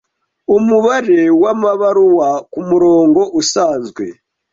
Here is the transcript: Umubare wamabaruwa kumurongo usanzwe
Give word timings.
Umubare 0.57 1.19
wamabaruwa 1.41 2.29
kumurongo 2.51 3.21
usanzwe 3.41 4.03